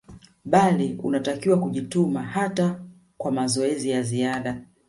[0.45, 2.81] bali unatakiwa kujituma hata
[3.17, 4.61] kwa mazoezi ya ziada